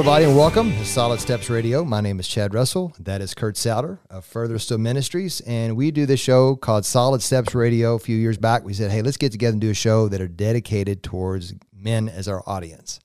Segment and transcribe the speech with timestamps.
[0.00, 1.84] Everybody, and welcome to Solid Steps Radio.
[1.84, 2.94] My name is Chad Russell.
[2.98, 7.20] That is Kurt Souter of Further Still Ministries, and we do this show called Solid
[7.20, 7.96] Steps Radio.
[7.96, 10.22] A few years back, we said, "Hey, let's get together and do a show that
[10.22, 12.98] are dedicated towards men as our audience."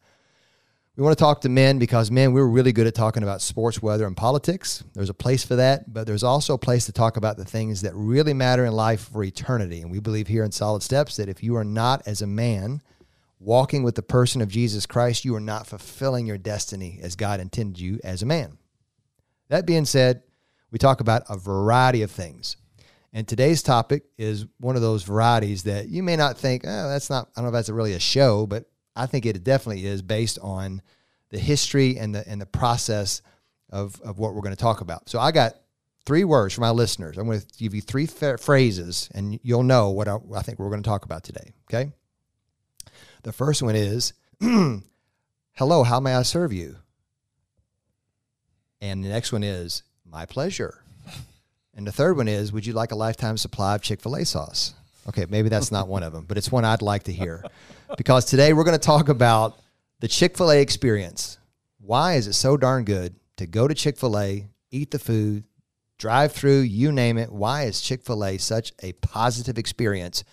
[0.95, 3.81] We want to talk to men because men, we're really good at talking about sports,
[3.81, 4.81] weather, and politics.
[4.93, 7.81] There's a place for that, but there's also a place to talk about the things
[7.81, 9.81] that really matter in life for eternity.
[9.81, 12.81] And we believe here in Solid Steps that if you are not as a man
[13.45, 17.39] walking with the person of Jesus Christ, you are not fulfilling your destiny as God
[17.39, 18.57] intended you as a man.
[19.49, 20.23] That being said,
[20.71, 22.57] we talk about a variety of things.
[23.13, 27.09] And today's topic is one of those varieties that you may not think, oh, that's
[27.09, 30.01] not, I don't know if that's really a show, but I think it definitely is
[30.01, 30.81] based on
[31.29, 33.21] the history and the, and the process
[33.69, 35.07] of, of what we're going to talk about.
[35.07, 35.53] So I got
[36.05, 37.17] three words for my listeners.
[37.17, 40.69] I'm going to give you three phrases and you'll know what I, I think we're
[40.69, 41.53] going to talk about today.
[41.69, 41.91] Okay.
[43.25, 46.75] The first one is, Hello, how may I serve you?
[48.79, 50.83] And the next one is, My pleasure.
[51.73, 54.25] And the third one is, Would you like a lifetime supply of Chick fil A
[54.25, 54.75] sauce?
[55.09, 57.43] Okay, maybe that's not one of them, but it's one I'd like to hear.
[57.97, 59.57] Because today we're going to talk about
[60.01, 61.39] the Chick fil A experience.
[61.79, 65.45] Why is it so darn good to go to Chick fil A, eat the food,
[65.97, 67.31] drive through, you name it?
[67.31, 70.23] Why is Chick fil A such a positive experience?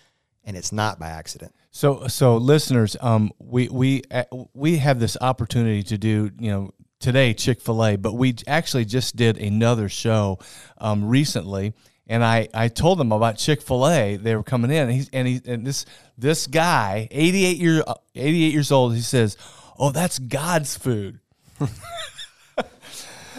[0.44, 1.54] And it's not by accident.
[1.70, 6.70] So, so listeners, um, we we uh, we have this opportunity to do, you know,
[7.02, 10.38] today Chick Fil A, but we actually just did another show
[10.78, 11.74] um, recently,
[12.06, 14.16] and I, I told them about Chick Fil A.
[14.16, 15.86] They were coming in, and he's and he and this
[16.18, 17.82] this guy, eighty eight year
[18.14, 19.36] eighty eight years old, he says,
[19.78, 21.20] "Oh, that's God's food."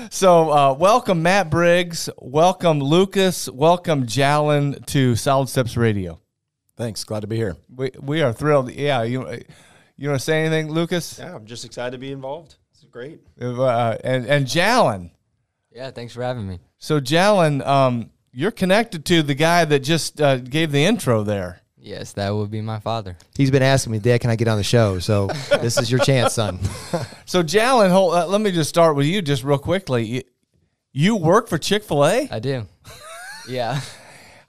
[0.09, 6.22] so, uh, welcome Matt Briggs, welcome Lucas, welcome Jalen to Solid Steps Radio.
[6.75, 7.03] Thanks.
[7.03, 7.56] Glad to be here.
[7.73, 8.72] We we are thrilled.
[8.72, 9.22] Yeah, you
[9.95, 11.19] you want to say anything, Lucas?
[11.19, 12.56] Yeah, I'm just excited to be involved.
[12.72, 13.22] It's great.
[13.39, 15.11] Uh, and and Jalen.
[15.72, 16.59] Yeah, thanks for having me.
[16.78, 21.61] So Jalen, um, you're connected to the guy that just uh, gave the intro there.
[21.78, 23.17] Yes, that would be my father.
[23.35, 25.00] He's been asking me, Dad, can I get on the show?
[25.00, 25.28] So
[25.61, 26.59] this is your chance, son.
[27.25, 30.05] so Jalen, hold, uh, let me just start with you, just real quickly.
[30.05, 30.22] You,
[30.94, 32.29] you work for Chick Fil A?
[32.31, 32.66] I do.
[33.50, 33.81] yeah.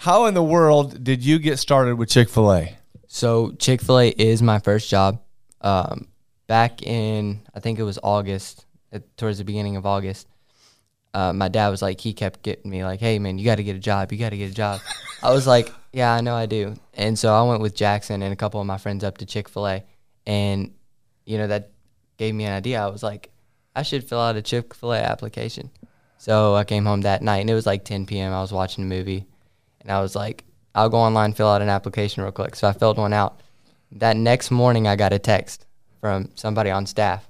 [0.05, 2.77] How in the world did you get started with Chick Fil A?
[3.07, 5.23] So Chick Fil A is my first job.
[5.63, 6.09] Um,
[6.47, 10.29] back in I think it was August, at, towards the beginning of August.
[11.15, 13.65] Uh, my dad was like, he kept getting me like, "Hey man, you got to
[13.65, 14.13] get a job.
[14.13, 14.83] You got to get a job."
[15.23, 18.31] I was like, "Yeah, I know I do." And so I went with Jackson and
[18.31, 19.85] a couple of my friends up to Chick Fil A,
[20.27, 20.75] and
[21.25, 21.71] you know that
[22.19, 22.79] gave me an idea.
[22.79, 23.31] I was like,
[23.75, 25.71] I should fill out a Chick Fil A application.
[26.19, 28.35] So I came home that night, and it was like 10 p.m.
[28.35, 29.27] I was watching a movie,
[29.85, 32.57] and I was like, I'll go online, fill out an application real quick.
[32.57, 33.41] So I filled one out.
[33.93, 35.67] That next morning, I got a text
[36.01, 37.29] from somebody on staff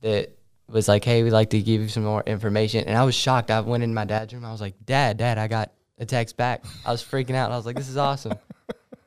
[0.00, 0.30] that
[0.66, 3.50] was like, "Hey, we'd like to give you some more information." And I was shocked.
[3.50, 4.46] I went in my dad's room.
[4.46, 7.52] I was like, "Dad, Dad, I got a text back." I was freaking out.
[7.52, 8.38] I was like, "This is awesome."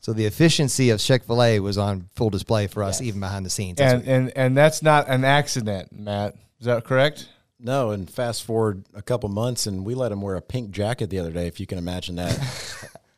[0.08, 3.08] So the efficiency of Chick Fil A was on full display for us, yes.
[3.10, 3.78] even behind the scenes.
[3.78, 6.36] That's and and and that's not an accident, Matt.
[6.62, 7.28] Is that correct?
[7.60, 11.10] No, and fast forward a couple months, and we let him wear a pink jacket
[11.10, 11.48] the other day.
[11.48, 12.38] If you can imagine that,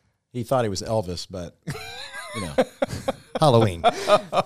[0.32, 1.56] he thought he was Elvis, but
[2.34, 2.54] you know,
[3.40, 3.84] Halloween.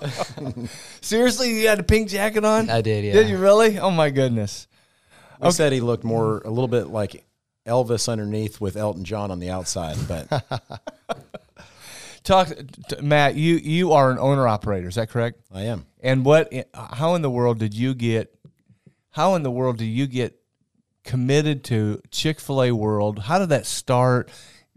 [1.01, 2.69] Seriously, you had a pink jacket on?
[2.69, 3.05] I did.
[3.05, 3.13] Yeah.
[3.13, 3.79] Did you really?
[3.79, 4.67] Oh my goodness.
[5.39, 5.51] I okay.
[5.51, 7.25] said he looked more a little bit like
[7.65, 10.43] Elvis underneath with Elton John on the outside, but.
[12.23, 12.49] Talk,
[13.03, 13.35] Matt.
[13.35, 14.87] You you are an owner operator.
[14.87, 15.39] Is that correct?
[15.53, 15.85] I am.
[16.01, 16.51] And what?
[16.73, 18.34] How in the world did you get
[19.15, 20.37] how in the world do you get
[21.05, 23.19] committed to Chick Fil A World?
[23.19, 24.29] How did that start?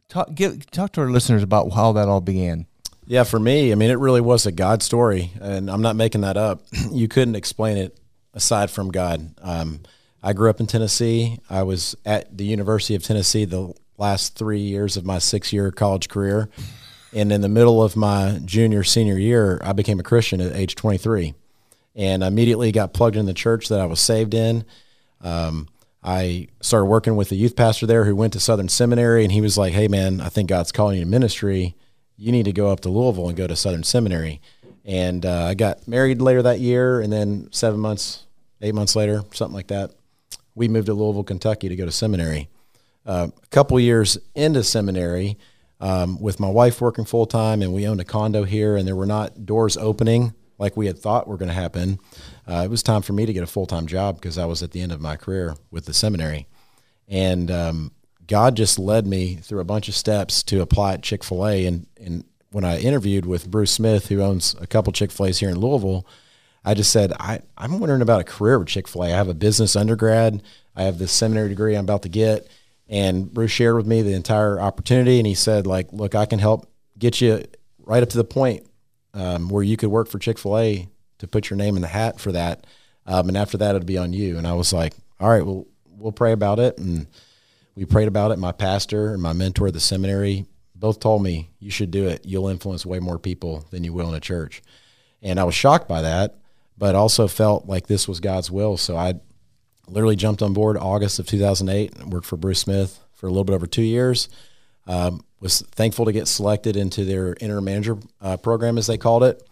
[0.09, 2.67] Talk, get, talk to our listeners about how that all began.
[3.05, 6.21] Yeah, for me, I mean, it really was a God story, and I'm not making
[6.21, 6.63] that up.
[6.93, 7.99] you couldn't explain it
[8.33, 9.35] aside from God.
[9.43, 9.81] Um,
[10.23, 11.41] I grew up in Tennessee.
[11.51, 15.73] I was at the University of Tennessee the last three years of my six year
[15.73, 16.49] college career.
[17.13, 20.77] And in the middle of my junior, senior year, I became a Christian at age
[20.77, 21.35] 23
[21.99, 24.65] and I immediately got plugged in the church that I was saved in.
[25.21, 25.67] Um,
[26.03, 29.41] I started working with a youth pastor there who went to Southern Seminary, and he
[29.41, 31.75] was like, "Hey, man, I think God's calling you to ministry.
[32.17, 34.41] You need to go up to Louisville and go to Southern Seminary."
[34.85, 38.25] And uh, I got married later that year, and then seven months,
[38.63, 39.91] eight months later, something like that,
[40.55, 42.49] we moved to Louisville, Kentucky, to go to seminary.
[43.05, 45.37] Uh, a couple years into seminary,
[45.81, 48.97] um, with my wife working full time, and we owned a condo here, and there
[48.97, 51.99] were not doors opening like we had thought were going to happen,
[52.47, 54.63] uh, it was time for me to get a full time job because I was
[54.63, 56.47] at the end of my career with the seminary.
[57.07, 57.93] And um,
[58.27, 61.65] God just led me through a bunch of steps to apply at Chick fil A.
[61.65, 65.39] And, and when I interviewed with Bruce Smith, who owns a couple Chick fil A's
[65.39, 66.07] here in Louisville,
[66.65, 69.07] I just said, I, I'm wondering about a career with Chick fil A.
[69.07, 70.43] I have a business undergrad,
[70.77, 72.49] I have this seminary degree I'm about to get.
[72.91, 75.19] And Bruce shared with me the entire opportunity.
[75.19, 77.45] And he said, like, look, I can help get you
[77.85, 78.68] right up to the point
[79.19, 80.89] um, where you could work for Chick fil A
[81.19, 82.67] to put your name in the hat for that.
[83.07, 84.39] Um, and after that, it'd be on you.
[84.39, 86.79] And I was like, all right, well, we'll pray about it.
[86.79, 87.07] And
[87.75, 88.39] we prayed about it.
[88.39, 92.25] My pastor and my mentor at the seminary both told me, you should do it.
[92.25, 94.63] You'll influence way more people than you will in a church.
[95.23, 96.37] And I was shocked by that,
[96.77, 98.77] but also felt like this was God's will.
[98.77, 99.15] So I
[99.89, 103.45] literally jumped on board August of 2008 and worked for Bruce Smith for a little
[103.45, 104.29] bit over two years.
[104.87, 109.23] Um, was thankful to get selected into their interim manager uh, program, as they called
[109.25, 109.43] it.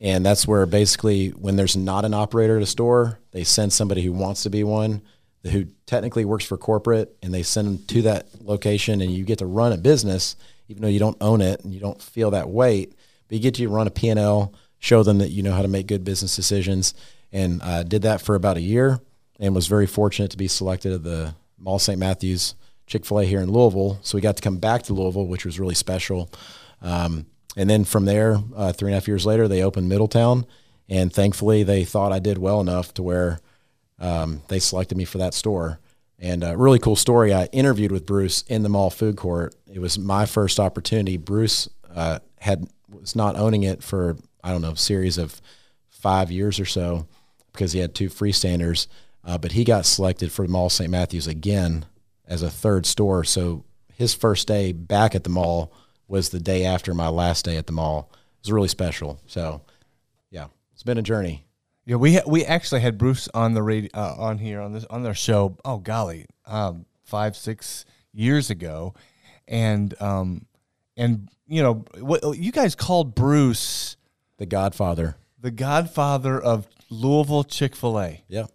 [0.00, 4.02] And that's where basically, when there's not an operator at a store, they send somebody
[4.02, 5.02] who wants to be one,
[5.44, 9.38] who technically works for corporate, and they send them to that location, and you get
[9.38, 10.36] to run a business,
[10.68, 12.92] even though you don't own it and you don't feel that weight.
[13.28, 15.86] But you get to run a P&L, show them that you know how to make
[15.86, 16.92] good business decisions,
[17.32, 19.00] and uh, did that for about a year,
[19.40, 21.98] and was very fortunate to be selected at the Mall St.
[21.98, 22.54] Matthews
[22.86, 23.98] Chick Fil A here in Louisville.
[24.02, 26.30] So we got to come back to Louisville, which was really special.
[26.80, 30.46] Um, and then from there, uh, three and a half years later, they opened Middletown,
[30.88, 33.40] and thankfully they thought I did well enough to where
[33.98, 35.80] um, they selected me for that store.
[36.18, 37.34] And a really cool story.
[37.34, 39.54] I interviewed with Bruce in the mall food court.
[39.70, 41.16] It was my first opportunity.
[41.16, 45.42] Bruce uh, had was not owning it for I don't know series of
[45.90, 47.06] five years or so
[47.52, 48.86] because he had two freestanders.
[49.24, 50.90] Uh, but he got selected for the Mall St.
[50.90, 51.84] Matthews again
[52.26, 53.24] as a third store.
[53.24, 53.64] So
[53.94, 55.72] his first day back at the mall
[56.08, 58.10] was the day after my last day at the mall.
[58.12, 59.20] It was really special.
[59.26, 59.62] So,
[60.30, 61.44] yeah, it's been a journey.
[61.84, 64.84] Yeah, we ha- we actually had Bruce on the radio uh, on here on this
[64.86, 65.56] on their show.
[65.64, 68.94] Oh golly, um, five six years ago,
[69.46, 70.46] and um,
[70.96, 73.96] and you know what you guys called Bruce
[74.38, 75.16] The Godfather.
[75.40, 78.24] the Godfather of Louisville Chick Fil A.
[78.26, 78.46] Yeah,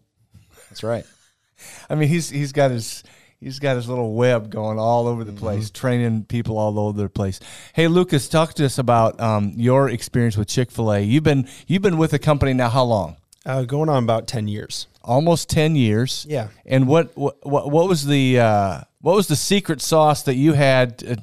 [0.70, 1.06] that's right.
[1.90, 3.02] I mean, he's he's got his
[3.42, 7.10] he's got his little web going all over the place, training people all over the
[7.10, 7.42] place.
[7.74, 11.00] Hey, Lucas, talk to us about um, your experience with Chick Fil A.
[11.02, 13.18] You've been you've been with the company now how long?
[13.46, 14.88] Uh, going on about 10 years.
[15.04, 16.28] Almost ten years.
[16.30, 16.50] Yeah.
[16.64, 21.00] And what what what was the uh, what was the secret sauce that you had
[21.00, 21.16] to,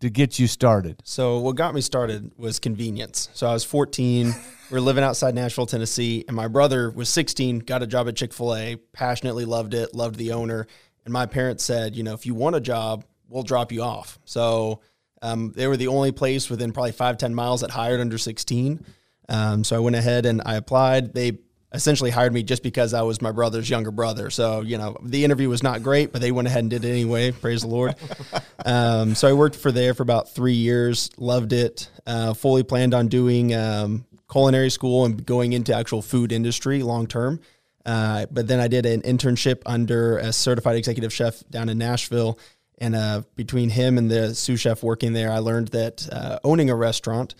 [0.00, 1.00] to, get you started?
[1.02, 3.30] So what got me started was convenience.
[3.32, 4.34] So I was 14.
[4.70, 8.16] we are living outside Nashville, Tennessee, and my brother was 16, got a job at
[8.16, 10.66] Chick-fil-A, passionately loved it, loved the owner.
[11.04, 14.18] And my parents said, you know, if you want a job, we'll drop you off.
[14.24, 14.80] So
[15.20, 18.84] um, they were the only place within probably five, 10 miles that hired under 16.
[19.28, 21.14] Um, so I went ahead and I applied.
[21.14, 21.38] They
[21.72, 24.30] essentially hired me just because I was my brother's younger brother.
[24.30, 26.90] So, you know, the interview was not great, but they went ahead and did it
[26.90, 27.32] anyway.
[27.32, 27.94] Praise the Lord.
[28.64, 32.94] Um, so I worked for there for about three years, loved it, uh, fully planned
[32.94, 37.40] on doing um, culinary school and going into actual food industry long term.
[37.84, 42.38] Uh, but then I did an internship under a certified executive chef down in Nashville.
[42.78, 46.70] And uh, between him and the sous chef working there, I learned that uh, owning
[46.70, 47.34] a restaurant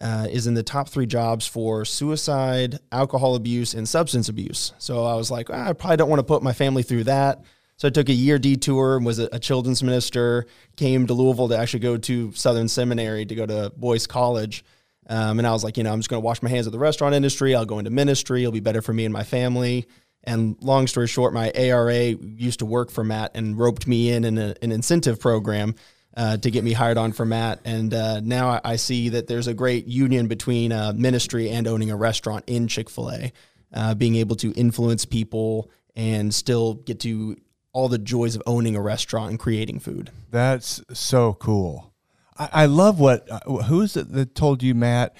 [0.00, 4.72] uh, is in the top three jobs for suicide, alcohol abuse, and substance abuse.
[4.78, 7.42] So I was like, "Ah, I probably don't want to put my family through that.
[7.78, 11.58] So I took a year detour, was a, a children's minister, came to Louisville to
[11.58, 14.64] actually go to Southern Seminary to go to Boyce College.
[15.08, 16.72] Um, and I was like, you know, I'm just going to wash my hands of
[16.72, 17.54] the restaurant industry.
[17.54, 18.42] I'll go into ministry.
[18.42, 19.86] It'll be better for me and my family.
[20.24, 24.24] And long story short, my ARA used to work for Matt and roped me in
[24.24, 25.76] in a, an incentive program
[26.16, 27.60] uh, to get me hired on for Matt.
[27.64, 31.90] And uh, now I, see that there's a great union between uh, ministry and owning
[31.90, 33.32] a restaurant in Chick fil A,
[33.72, 37.36] uh, being able to influence people and still get to
[37.72, 40.10] all the joys of owning a restaurant and creating food.
[40.30, 41.92] That's so cool.
[42.38, 45.14] I, I love what uh, who is it that told you, Matt,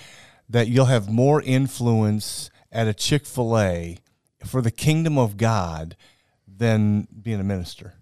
[0.48, 3.98] that you'll have more influence at a Chick Fil A
[4.44, 5.96] for the kingdom of God
[6.46, 7.94] than being a minister.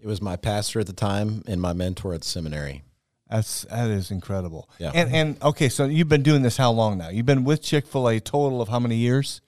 [0.00, 2.82] It was my pastor at the time and my mentor at the seminary.
[3.28, 4.70] That's that is incredible.
[4.78, 4.92] Yeah.
[4.94, 7.10] And and okay, so you've been doing this how long now?
[7.10, 9.40] You've been with Chick Fil A total of how many years?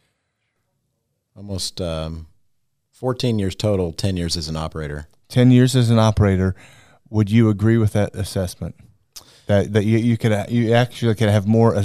[1.36, 2.26] Almost um,
[2.90, 5.08] 14 years total, 10 years as an operator.
[5.28, 6.54] Ten years as an operator.
[7.10, 8.76] Would you agree with that assessment?
[9.46, 11.84] That that you, you could you actually could have more uh,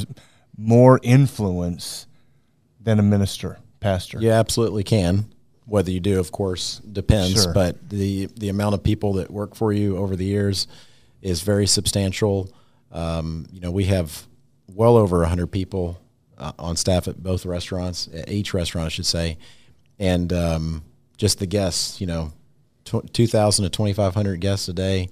[0.58, 2.08] more influence
[2.80, 4.20] than a minister, pastor.
[4.22, 5.26] You absolutely can.
[5.66, 7.44] Whether you do, of course, depends.
[7.44, 7.54] Sure.
[7.54, 10.68] But the the amount of people that work for you over the years
[11.22, 12.54] is very substantial.
[12.92, 14.28] Um, you know, we have
[14.68, 16.00] well over hundred people
[16.38, 19.38] uh, on staff at both restaurants, at each restaurant, I should say,
[19.98, 20.84] and um,
[21.18, 22.00] just the guests.
[22.00, 22.34] You know,
[22.86, 25.10] tw- two thousand to twenty five hundred guests a day.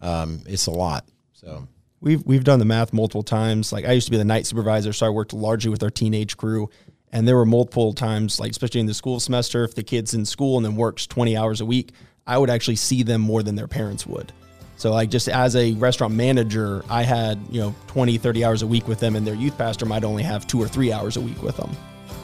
[0.00, 1.04] Um, it's a lot.
[1.32, 1.68] So
[2.00, 3.72] We've we've done the math multiple times.
[3.72, 6.36] Like I used to be the night supervisor, so I worked largely with our teenage
[6.36, 6.70] crew.
[7.10, 10.26] And there were multiple times, like especially in the school semester, if the kid's in
[10.26, 11.92] school and then works 20 hours a week,
[12.26, 14.30] I would actually see them more than their parents would.
[14.76, 18.66] So like just as a restaurant manager, I had, you know, 20, 30 hours a
[18.66, 21.20] week with them and their youth pastor might only have 2 or 3 hours a
[21.20, 21.70] week with them.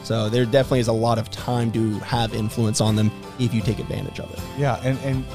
[0.05, 3.61] So there definitely is a lot of time to have influence on them if you
[3.61, 4.39] take advantage of it.
[4.55, 5.25] Yeah, and and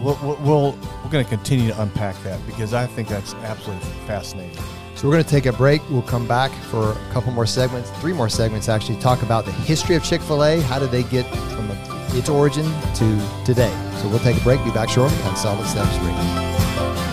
[0.00, 0.72] we'll, we'll, we'll
[1.04, 4.62] we're going to continue to unpack that because I think that's absolutely fascinating.
[4.96, 5.80] So we're going to take a break.
[5.90, 9.52] We'll come back for a couple more segments, three more segments actually, talk about the
[9.52, 10.60] history of Chick fil A.
[10.60, 11.70] How did they get from
[12.16, 12.64] its origin
[12.94, 13.72] to today?
[14.00, 17.05] So we'll take a break, be back shortly on Solid Steps Radio.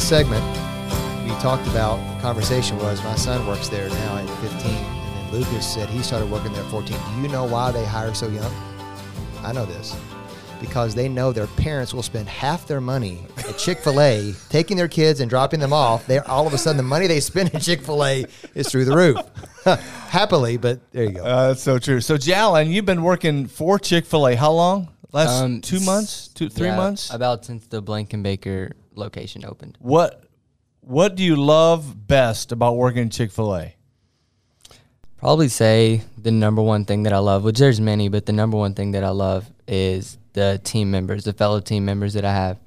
[0.00, 0.44] Last segment,
[1.24, 5.30] we talked about the conversation was my son works there now at 15, and then
[5.30, 6.96] Lucas said he started working there at 14.
[6.96, 8.50] Do you know why they hire so young?
[9.42, 9.94] I know this
[10.58, 14.76] because they know their parents will spend half their money at Chick Fil A taking
[14.76, 16.06] their kids and dropping them off.
[16.06, 18.86] They all of a sudden the money they spend at Chick Fil A is through
[18.86, 19.18] the roof.
[20.08, 21.24] Happily, but there you go.
[21.24, 22.00] Uh, that's so true.
[22.00, 24.88] So, Jalen, you've been working for Chick Fil A how long?
[25.12, 27.12] Last Um, two months, two three Yeah, months.
[27.12, 29.76] About since the Blankenbaker location opened.
[29.80, 30.24] What
[30.82, 33.74] What do you love best about working at Chick Fil A?
[35.18, 38.56] Probably say the number one thing that I love, which there's many, but the number
[38.56, 42.32] one thing that I love is the team members, the fellow team members that I
[42.32, 42.58] have.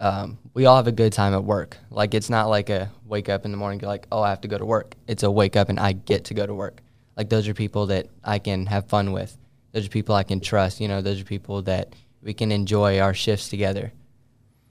[0.00, 1.78] Um, we all have a good time at work.
[1.90, 4.48] Like it's not like a wake up in the morning, like, oh, I have to
[4.48, 4.94] go to work.
[5.06, 6.82] It's a wake up and I get to go to work.
[7.16, 9.36] Like those are people that I can have fun with.
[9.74, 10.80] Those are people I can trust.
[10.80, 13.92] You know, those are people that we can enjoy our shifts together.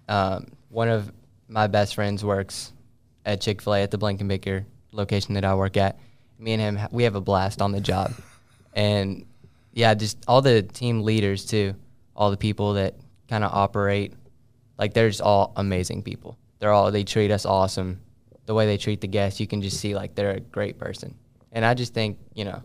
[0.08, 1.12] Um, one of
[1.50, 2.72] my best friends works
[3.26, 6.00] at Chick Fil A at the Blankenbaker location that I work at.
[6.40, 8.14] Me and him, we have a blast on the job,
[8.74, 9.26] and
[9.74, 11.76] yeah, just all the team leaders too,
[12.16, 12.96] all the people that
[13.30, 14.14] kind of operate,
[14.78, 16.38] like they're just all amazing people.
[16.60, 18.00] They're all they treat us awesome.
[18.46, 21.16] The way they treat the guests, you can just see like they're a great person,
[21.52, 22.64] and I just think you know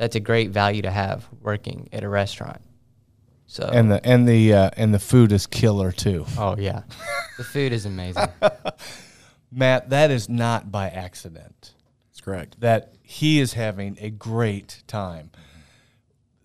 [0.00, 2.62] that's a great value to have working at a restaurant.
[3.46, 6.24] So And the and the uh, and the food is killer too.
[6.38, 6.82] oh yeah,
[7.36, 8.28] the food is amazing.
[9.52, 11.74] Matt, that is not by accident.
[12.08, 12.60] That's correct.
[12.60, 15.30] That he is having a great time.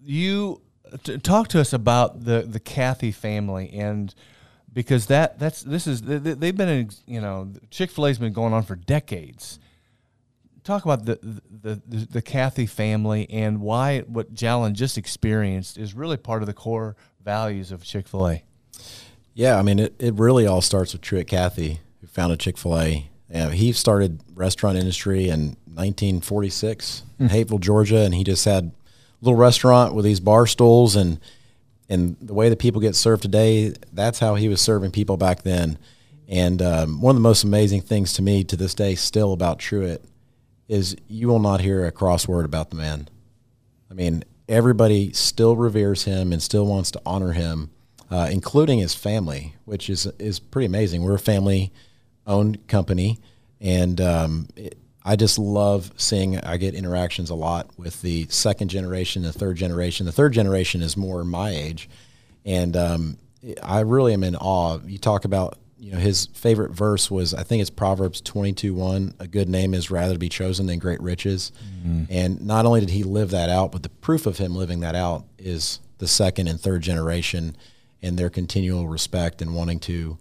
[0.03, 0.61] You
[1.03, 4.13] t- talk to us about the the Cathy family and
[4.73, 8.17] because that that's this is they- they- they've been in, you know Chick Fil A's
[8.17, 9.59] been going on for decades.
[10.65, 15.93] Talk about the the, the the Cathy family and why what Jalen just experienced is
[15.93, 18.43] really part of the core values of Chick Fil A.
[19.35, 22.79] Yeah, I mean, it, it really all starts with Truett Cathy, who founded Chick fil
[22.79, 23.09] A.
[23.33, 28.71] Uh, he started restaurant industry in 1946 in Hapeville, Georgia, and he just had a
[29.21, 31.19] little restaurant with these bar stools and
[31.89, 35.43] and the way that people get served today, that's how he was serving people back
[35.43, 35.77] then.
[36.27, 39.59] And um, one of the most amazing things to me to this day still about
[39.59, 40.03] Truett
[40.67, 43.07] is you will not hear a cross word about the man.
[43.89, 47.71] I mean, everybody still reveres him and still wants to honor him,
[48.09, 51.03] uh, including his family, which is is pretty amazing.
[51.03, 51.71] We're a family
[52.27, 53.19] owned company,
[53.61, 56.39] and um, it, I just love seeing.
[56.39, 60.05] I get interactions a lot with the second generation, the third generation.
[60.05, 61.87] The third generation is more my age,
[62.43, 63.17] and um,
[63.61, 64.79] I really am in awe.
[64.85, 65.57] You talk about.
[65.77, 69.15] You know, his favorite verse was, I think it's Proverbs 22 1.
[69.19, 71.51] A good name is rather to be chosen than great riches.
[72.09, 74.95] And not only did he live that out, but the proof of him living that
[74.95, 77.55] out is the second and third generation
[78.01, 80.17] and their continual respect and wanting to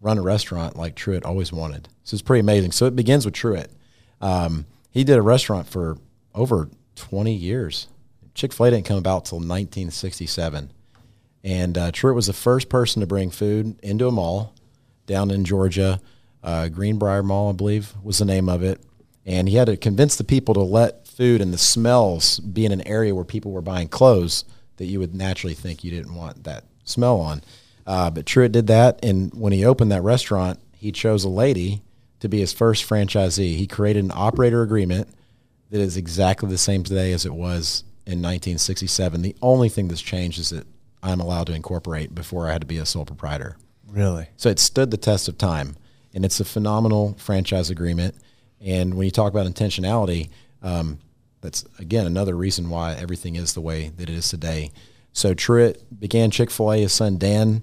[0.00, 1.88] run a restaurant like Truett always wanted.
[2.04, 2.72] So it's pretty amazing.
[2.72, 3.70] So it begins with Truett.
[4.20, 5.96] Um, he did a restaurant for
[6.34, 7.88] over 20 years.
[8.34, 10.72] Chick fil A didn't come about till 1967.
[11.42, 14.54] And uh, Truett was the first person to bring food into a mall
[15.10, 16.00] down in Georgia.
[16.42, 18.80] Uh, Greenbrier Mall, I believe, was the name of it.
[19.26, 22.72] And he had to convince the people to let food and the smells be in
[22.72, 24.44] an area where people were buying clothes
[24.78, 27.42] that you would naturally think you didn't want that smell on.
[27.86, 29.04] Uh, but Truett did that.
[29.04, 31.82] And when he opened that restaurant, he chose a lady
[32.20, 33.56] to be his first franchisee.
[33.56, 35.08] He created an operator agreement
[35.70, 39.22] that is exactly the same today as it was in 1967.
[39.22, 40.66] The only thing that's changed is that
[41.02, 43.56] I'm allowed to incorporate before I had to be a sole proprietor.
[43.90, 44.28] Really?
[44.36, 45.76] So it stood the test of time,
[46.14, 48.14] and it's a phenomenal franchise agreement.
[48.60, 50.30] And when you talk about intentionality,
[50.62, 50.98] um,
[51.40, 54.70] that's again another reason why everything is the way that it is today.
[55.12, 56.78] So Truett began Chick Fil A.
[56.82, 57.62] His son Dan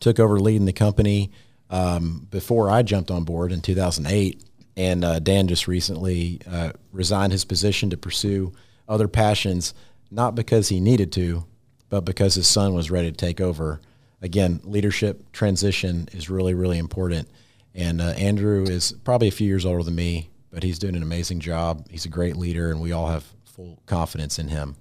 [0.00, 1.32] took over leading the company
[1.70, 4.42] um, before I jumped on board in 2008,
[4.76, 8.52] And uh, Dan just recently uh, resigned his position to pursue
[8.88, 9.74] other passions,
[10.10, 11.44] not because he needed to,
[11.90, 13.80] but because his son was ready to take over.
[14.20, 17.28] Again, leadership transition is really, really important.
[17.74, 21.02] And uh, Andrew is probably a few years older than me, but he's doing an
[21.02, 21.86] amazing job.
[21.88, 24.76] He's a great leader, and we all have full confidence in him.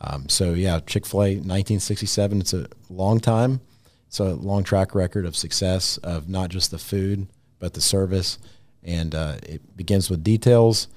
[0.00, 3.60] Um, so, yeah, Chick fil A, 1967, it's a long time.
[4.08, 7.26] It's a long track record of success of not just the food,
[7.58, 8.38] but the service.
[8.82, 10.88] And uh, it begins with details,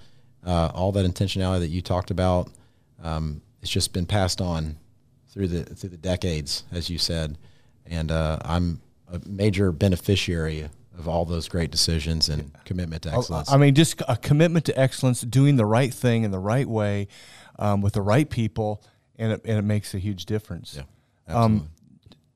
[0.45, 2.49] uh, all that intentionality that you talked about.
[3.01, 4.77] Um, it's just been passed on
[5.29, 7.37] through the through the decades, as you said,
[7.89, 13.51] and uh, I'm a major beneficiary of all those great decisions and commitment to excellence.
[13.51, 17.07] I mean, just a commitment to excellence, doing the right thing in the right way,
[17.59, 18.83] um, with the right people,
[19.15, 20.77] and it, and it makes a huge difference.
[21.27, 21.69] Yeah, um,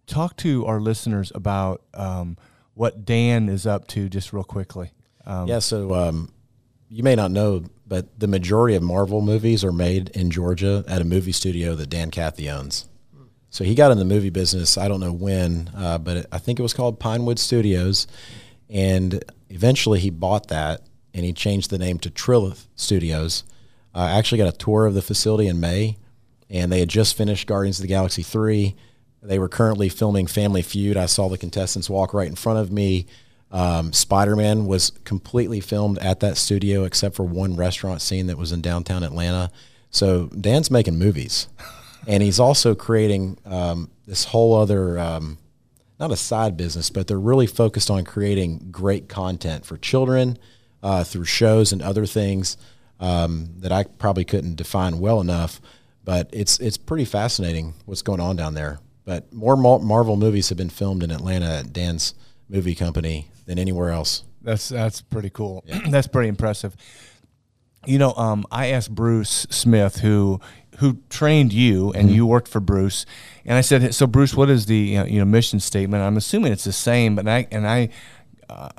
[0.05, 2.38] talk to our listeners about um,
[2.74, 4.91] what Dan is up to, just real quickly.
[5.25, 6.31] Um, yeah, so um,
[6.89, 11.01] you may not know, but the majority of Marvel movies are made in Georgia at
[11.01, 12.88] a movie studio that Dan Cathy owns.
[13.51, 14.77] So he got in the movie business.
[14.77, 18.08] I don't know when, uh, but it, I think it was called Pinewood Studios,
[18.70, 20.81] and eventually he bought that
[21.13, 23.43] and he changed the name to Trilith Studios.
[23.93, 25.98] I actually got a tour of the facility in May,
[26.50, 28.77] and they had just finished Guardians of the Galaxy three.
[29.22, 30.96] They were currently filming Family Feud.
[30.96, 33.05] I saw the contestants walk right in front of me.
[33.51, 38.38] Um, Spider Man was completely filmed at that studio, except for one restaurant scene that
[38.38, 39.51] was in downtown Atlanta.
[39.89, 41.50] So Dan's making movies
[42.08, 45.38] and he's also creating um, this whole other um,
[46.00, 50.38] not a side business but they're really focused on creating great content for children
[50.84, 52.58] uh, through shows and other things
[53.01, 55.59] um, that i probably couldn't define well enough.
[56.03, 58.79] But it's it's pretty fascinating what's going on down there.
[59.05, 62.14] But more marvel movies have been filmed in atlanta at dan's
[62.50, 64.24] movie company than anywhere else.
[64.42, 65.64] That's that's pretty cool.
[65.68, 65.79] Yeah.
[65.90, 66.75] that's pretty impressive.
[67.85, 70.40] You know, um, I asked Bruce Smith, who
[70.77, 72.16] who trained you, and mm-hmm.
[72.16, 73.05] you worked for Bruce,
[73.46, 76.64] and I said, "So, Bruce, what is the you know mission statement?" I'm assuming it's
[76.64, 77.90] the same, but I and I
[78.50, 78.70] uh,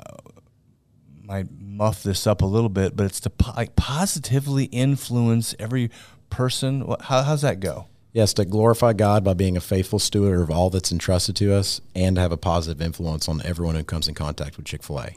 [1.23, 5.89] might muff this up a little bit, but it's to po- like positively influence every
[6.29, 6.85] person.
[7.01, 7.87] How, how's that go?
[8.11, 11.81] Yes, to glorify God by being a faithful steward of all that's entrusted to us,
[11.95, 14.99] and to have a positive influence on everyone who comes in contact with Chick Fil
[14.99, 15.15] A.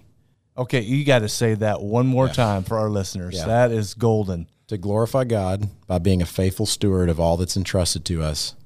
[0.58, 2.32] Okay, you got to say that one more yeah.
[2.32, 3.34] time for our listeners.
[3.34, 3.46] Yeah.
[3.46, 4.48] That is golden.
[4.68, 8.56] To glorify God by being a faithful steward of all that's entrusted to us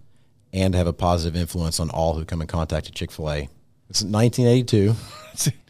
[0.50, 3.30] and to have a positive influence on all who come in contact with Chick fil
[3.30, 3.48] A.
[3.90, 4.94] It's 1982.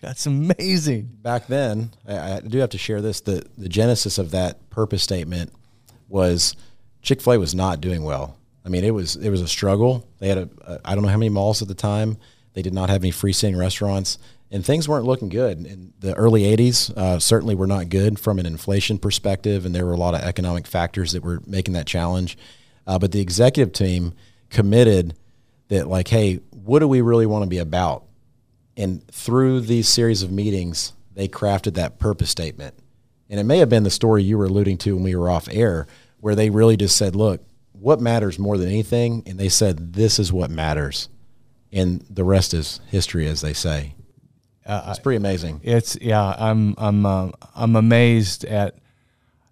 [0.01, 1.11] That's amazing.
[1.21, 3.21] Back then, I, I do have to share this.
[3.21, 5.53] The, the genesis of that purpose statement
[6.09, 6.55] was
[7.03, 8.37] Chick fil A was not doing well.
[8.65, 10.07] I mean, it was, it was a struggle.
[10.21, 12.19] They had a a I don't know how many malls at the time.
[12.53, 14.19] They did not have any freestanding restaurants
[14.51, 15.65] and things weren't looking good.
[15.65, 19.87] In the early 80s, uh, certainly were not good from an inflation perspective, and there
[19.87, 22.37] were a lot of economic factors that were making that challenge.
[22.87, 24.13] Uh, but the executive team
[24.49, 25.15] committed
[25.69, 28.05] that, like, hey, what do we really want to be about?
[28.77, 32.75] And through these series of meetings, they crafted that purpose statement.
[33.29, 35.49] And it may have been the story you were alluding to when we were off
[35.53, 35.87] air,
[36.19, 39.23] where they really just said, look, what matters more than anything?
[39.27, 41.09] And they said, this is what matters.
[41.73, 43.95] And the rest is history, as they say.
[44.71, 45.61] Uh, it's pretty amazing.
[45.65, 46.35] It's yeah.
[46.39, 48.77] I'm I'm uh, I'm amazed at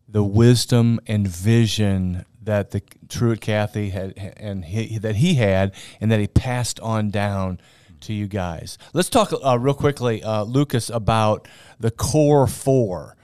[0.09, 6.13] the wisdom and vision that the Truett Cathy had and he, that he had and
[6.13, 7.61] that he passed on down
[8.03, 8.79] to you guys.
[8.93, 11.49] Let's talk uh, real quickly, uh, Lucas, about
[11.81, 13.17] the core four.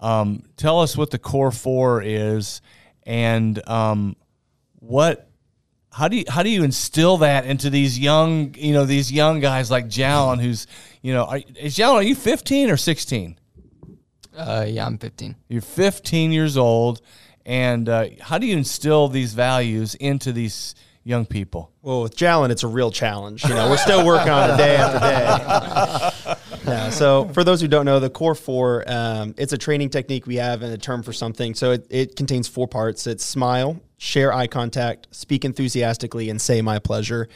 [0.00, 2.62] Um, tell us what the core four is
[3.04, 4.16] and um,
[4.80, 5.28] what
[5.92, 9.40] how do you how do you instill that into these young you know these young
[9.40, 10.66] guys like Jalen who's
[11.02, 13.38] you know are, is Jalen are you 15 or 16
[14.36, 17.02] uh, yeah I'm 15 you're 15 years old
[17.44, 20.74] and uh, how do you instill these values into these
[21.04, 24.50] young people well with Jalen it's a real challenge you know we're still working on
[24.50, 26.90] it day after day yeah.
[26.90, 30.36] So for those who don't know, the core four, um, it's a training technique we
[30.36, 31.54] have and a term for something.
[31.54, 33.06] So it, it contains four parts.
[33.06, 37.28] It's smile, share eye contact, speak enthusiastically, and say my pleasure.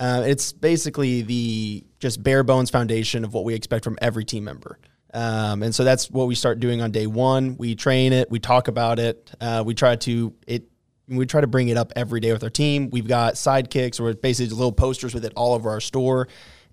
[0.00, 4.42] Uh, it's basically the just bare bones foundation of what we expect from every team
[4.42, 4.80] member.
[5.14, 7.56] Um, and so that's what we start doing on day one.
[7.56, 10.64] We train it, we talk about it, uh, we try to it.
[11.06, 12.90] We try to bring it up every day with our team.
[12.90, 16.28] We've got sidekicks or basically little posters with it all over our store,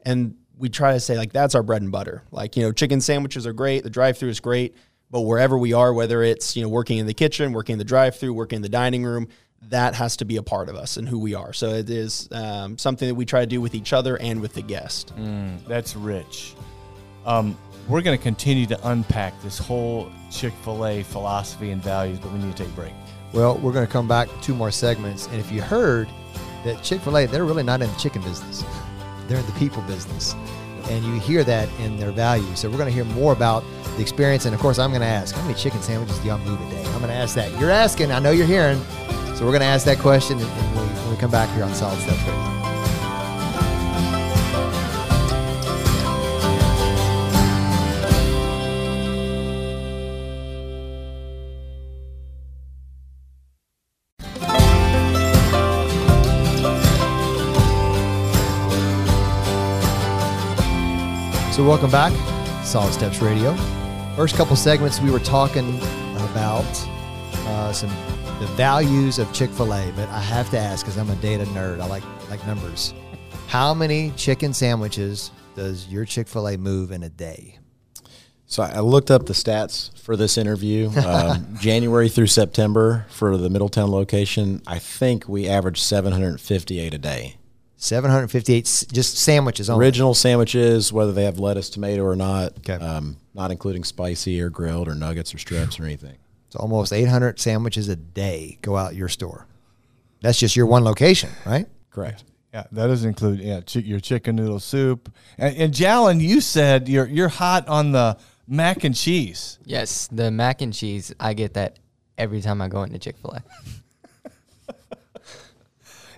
[0.06, 2.24] and we try to say like that's our bread and butter.
[2.32, 4.76] Like you know, chicken sandwiches are great, the drive-through is great,
[5.12, 7.86] but wherever we are, whether it's you know working in the kitchen, working in the
[7.86, 9.28] drive-through, working in the dining room,
[9.70, 11.54] that has to be a part of us and who we are.
[11.54, 14.54] So it is um, something that we try to do with each other and with
[14.54, 15.14] the guest.
[15.18, 16.56] Mm, that's rich.
[17.26, 22.20] Um, we're going to continue to unpack this whole Chick fil A philosophy and values,
[22.20, 22.94] but we need to take a break.
[23.34, 25.28] Well, we're going to come back two more segments.
[25.28, 26.08] And if you heard
[26.64, 28.64] that Chick fil A, they're really not in the chicken business,
[29.28, 30.36] they're in the people business.
[30.90, 32.56] And you hear that in their value.
[32.56, 33.64] So we're going to hear more about
[33.96, 34.46] the experience.
[34.46, 36.70] And of course, I'm going to ask, how many chicken sandwiches do y'all move a
[36.70, 36.84] day?
[36.88, 37.52] I'm going to ask that.
[37.60, 38.80] You're asking, I know you're hearing.
[39.36, 41.64] So we're going to ask that question and, and we, when we come back here
[41.64, 42.55] on Solid Steps Radio.
[61.56, 62.12] So, welcome back,
[62.66, 63.56] Solid Steps Radio.
[64.18, 65.78] First couple segments, we were talking
[66.18, 66.66] about
[67.48, 67.90] uh, some
[68.42, 71.46] the values of Chick Fil A, but I have to ask because I'm a data
[71.46, 71.80] nerd.
[71.80, 72.94] I like like numbers.
[73.48, 77.58] How many chicken sandwiches does your Chick Fil A move in a day?
[78.48, 80.92] So I looked up the stats for this interview.
[80.98, 87.38] Um, January through September for the Middletown location, I think we averaged 758 a day.
[87.86, 89.86] 758 s- just sandwiches only.
[89.86, 92.74] Original sandwiches, whether they have lettuce, tomato, or not, Okay.
[92.84, 96.18] um, not including spicy or grilled or nuggets or strips or anything.
[96.50, 99.46] So almost 800 sandwiches a day go out your store.
[100.22, 101.68] That's just your one location, right?
[101.92, 102.24] Correct.
[102.54, 105.12] Yeah, that does include yeah chi- your chicken noodle soup.
[105.38, 108.18] And, and Jalen, you said you're you're hot on the
[108.48, 109.60] mac and cheese.
[109.66, 111.14] Yes, the mac and cheese.
[111.20, 111.80] I get that
[112.18, 113.44] every time I go into Chick Fil A.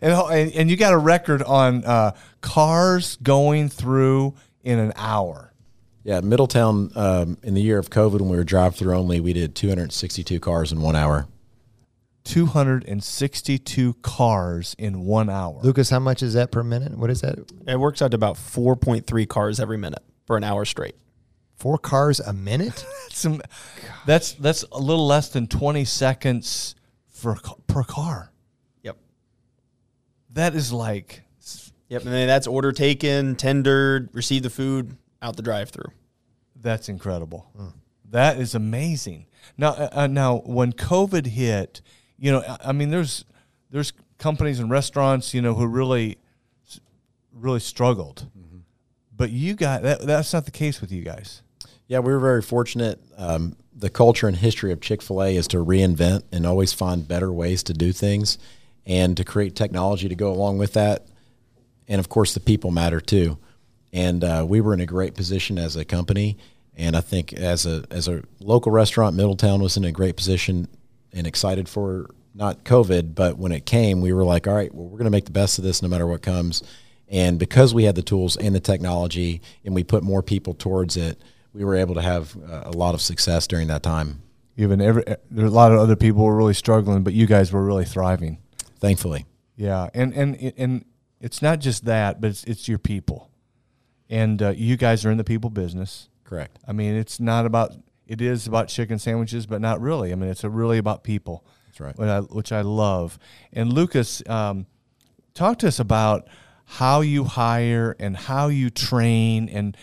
[0.01, 5.53] And, and and you got a record on uh, cars going through in an hour.
[6.03, 9.33] Yeah, Middletown um, in the year of COVID, when we were drive through only, we
[9.33, 11.27] did 262 cars in one hour.
[12.23, 15.59] 262 cars in one hour.
[15.63, 16.97] Lucas, how much is that per minute?
[16.97, 17.39] What is that?
[17.67, 20.95] It works out to about 4.3 cars every minute for an hour straight.
[21.55, 22.85] Four cars a minute?
[23.09, 23.41] Some,
[24.05, 26.75] that's that's a little less than 20 seconds
[27.09, 28.31] for per car.
[30.37, 30.53] Yep.
[30.53, 31.23] That is like
[31.89, 32.01] Yep.
[32.03, 35.91] And then that's order taken, tendered, receive the food, out the drive through.
[36.59, 37.49] That's incredible.
[38.09, 39.25] That is amazing.
[39.57, 41.81] Now, uh, uh, now when COVID hit,
[42.17, 43.23] you know, I- I mean, there's
[43.69, 46.17] there's companies and restaurants, you know, who really
[47.33, 48.27] really struggled,
[49.15, 50.01] but you got that.
[50.01, 51.41] That's not the case with you guys.
[51.87, 52.99] Yeah, we were very fortunate.
[53.17, 57.07] Um, the culture and history of Chick fil A is to reinvent and always find
[57.07, 58.37] better ways to do things
[58.87, 61.05] and to create technology to go along with that.
[61.87, 63.37] And of course, the people matter too.
[63.93, 66.37] And uh, we were in a great position as a company.
[66.75, 70.67] And I think as a, as a local restaurant, Middletown was in a great position
[71.11, 74.85] and excited for not COVID, but when it came, we were like, all right, well,
[74.85, 76.63] we're going to make the best of this no matter what comes.
[77.09, 80.97] And because we had the tools and the technology and we put more people towards
[80.97, 81.19] it,
[81.53, 84.21] we were able to have uh, a lot of success during that time,
[84.55, 87.51] Even every there are a lot of other people were really struggling, but you guys
[87.51, 88.37] were really thriving.
[88.79, 89.25] Thankfully.
[89.55, 90.85] Yeah, and and and
[91.19, 93.31] it's not just that, but it's it's your people,
[94.09, 96.09] and uh, you guys are in the people business.
[96.23, 96.59] Correct.
[96.67, 97.73] I mean, it's not about
[98.05, 100.11] it is about chicken sandwiches, but not really.
[100.11, 101.45] I mean, it's a really about people.
[101.67, 101.97] That's right.
[101.97, 103.19] Which I, which I love.
[103.51, 104.65] And Lucas, um,
[105.33, 106.27] talk to us about
[106.65, 109.77] how you hire and how you train and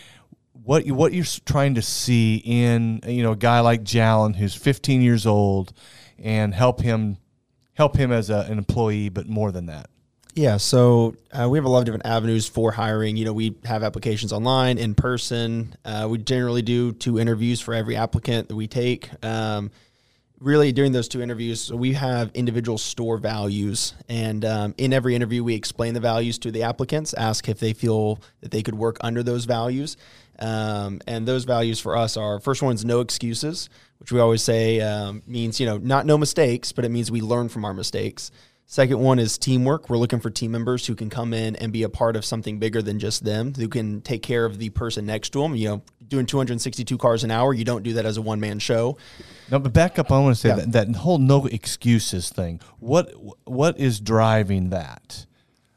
[0.52, 4.54] what you, what you're trying to see in you know a guy like Jalen who's
[4.54, 5.72] 15 years old
[6.18, 7.18] and help him
[7.74, 9.88] help him as a, an employee, but more than that.
[10.34, 13.16] Yeah, so uh, we have a lot of different avenues for hiring.
[13.16, 15.76] You know, we have applications online, in person.
[15.84, 19.10] Uh, we generally do two interviews for every applicant that we take.
[19.24, 19.70] Um,
[20.40, 25.14] really, during those two interviews, so we have individual store values, and um, in every
[25.14, 28.74] interview, we explain the values to the applicants, ask if they feel that they could
[28.74, 29.96] work under those values.
[30.38, 33.68] Um, and those values for us are first one's no excuses,
[33.98, 37.20] which we always say um, means you know not no mistakes, but it means we
[37.20, 38.30] learn from our mistakes.
[38.66, 39.90] Second one is teamwork.
[39.90, 42.58] We're looking for team members who can come in and be a part of something
[42.58, 45.54] bigger than just them, who can take care of the person next to them.
[45.54, 48.58] You know, doing 262 cars an hour, you don't do that as a one man
[48.58, 48.96] show.
[49.50, 50.10] No, but back up.
[50.10, 50.56] I want to say Yeah.
[50.56, 52.60] that, that whole no excuses thing.
[52.78, 53.12] What
[53.44, 55.26] what is driving that?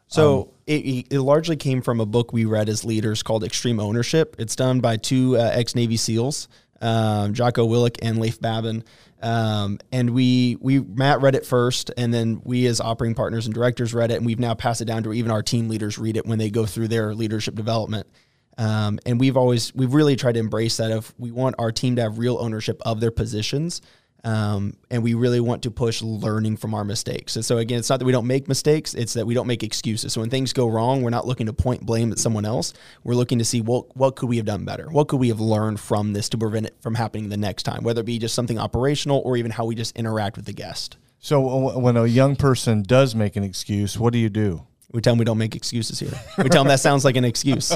[0.09, 4.37] So it, it largely came from a book we read as leaders called Extreme Ownership.
[4.39, 6.47] It's done by two uh, ex Navy SEALs,
[6.81, 8.85] um, Jocko Willink and Leif Babin.
[9.21, 13.53] Um, and we we Matt read it first, and then we as operating partners and
[13.53, 16.15] directors read it, and we've now passed it down to even our team leaders read
[16.15, 18.07] it when they go through their leadership development.
[18.57, 21.95] Um, and we've always we've really tried to embrace that of we want our team
[21.97, 23.81] to have real ownership of their positions.
[24.23, 27.35] Um, and we really want to push learning from our mistakes.
[27.35, 29.63] And so again, it's not that we don't make mistakes; it's that we don't make
[29.63, 30.11] excuses.
[30.11, 32.73] So when things go wrong, we're not looking to point blame at someone else.
[33.03, 34.89] We're looking to see what what could we have done better?
[34.89, 37.83] What could we have learned from this to prevent it from happening the next time?
[37.83, 40.97] Whether it be just something operational or even how we just interact with the guest.
[41.19, 44.65] So when a young person does make an excuse, what do you do?
[44.91, 46.13] We tell them we don't make excuses here.
[46.37, 47.71] We tell them that sounds like an excuse.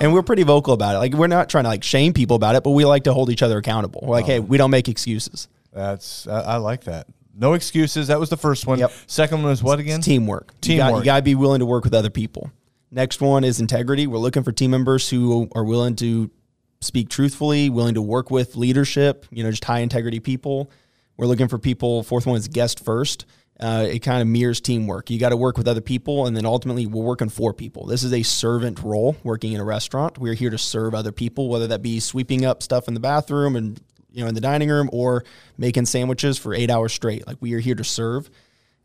[0.00, 0.98] and we're pretty vocal about it.
[0.98, 3.30] Like we're not trying to like shame people about it, but we like to hold
[3.30, 4.00] each other accountable.
[4.02, 4.46] We're like, hey, uh-huh.
[4.48, 5.48] we don't make excuses.
[5.72, 7.06] That's I, I like that.
[7.34, 8.08] No excuses.
[8.08, 8.78] That was the first one.
[8.78, 8.92] Yep.
[9.06, 9.98] Second one was what again?
[9.98, 10.52] It's teamwork.
[10.64, 11.00] You got, Teamwork.
[11.00, 12.50] you got to be willing to work with other people.
[12.90, 14.06] Next one is integrity.
[14.06, 16.30] We're looking for team members who are willing to
[16.82, 20.70] speak truthfully, willing to work with leadership, you know, just high integrity people.
[21.16, 22.02] We're looking for people.
[22.02, 23.24] Fourth one is guest first.
[23.60, 25.10] Uh, it kind of mirrors teamwork.
[25.10, 27.86] You got to work with other people, and then ultimately, we're working for people.
[27.86, 30.18] This is a servant role working in a restaurant.
[30.18, 33.54] We're here to serve other people, whether that be sweeping up stuff in the bathroom
[33.54, 35.24] and you know in the dining room, or
[35.58, 37.26] making sandwiches for eight hours straight.
[37.26, 38.30] Like we are here to serve.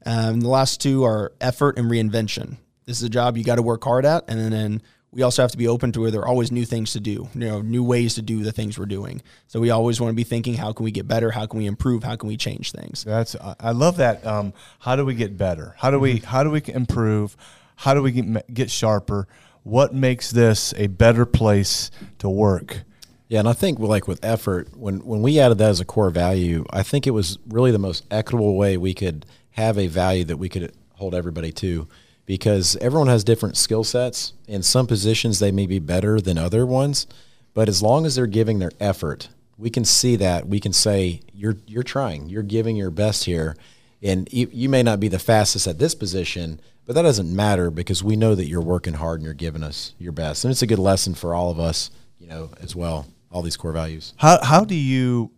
[0.05, 2.57] Um, the last two are effort and reinvention.
[2.85, 4.81] This is a job you got to work hard at, and then, then
[5.17, 7.27] we also have to be open to where there are always new things to do,
[7.33, 9.19] you know, new ways to do the things we're doing.
[9.47, 11.31] So we always want to be thinking, how can we get better?
[11.31, 12.03] How can we improve?
[12.03, 13.03] How can we change things?
[13.03, 14.23] That's I I love that.
[14.25, 15.73] Um, how do we get better?
[15.79, 17.35] How do we how do we improve?
[17.77, 19.27] How do we get get sharper?
[19.63, 22.83] What makes this a better place to work?
[23.27, 26.11] Yeah, and I think like with effort, when when we added that as a core
[26.11, 30.25] value, I think it was really the most equitable way we could have a value
[30.25, 31.87] that we could hold everybody to,
[32.27, 34.33] because everyone has different skill sets.
[34.47, 37.07] In some positions, they may be better than other ones,
[37.55, 40.47] but as long as they're giving their effort, we can see that.
[40.47, 43.55] We can say you're you're trying, you're giving your best here,
[44.03, 47.71] and you, you may not be the fastest at this position, but that doesn't matter
[47.71, 50.61] because we know that you're working hard and you're giving us your best, and it's
[50.61, 53.07] a good lesson for all of us, you know, as well.
[53.31, 54.13] All these core values.
[54.17, 55.31] How how do you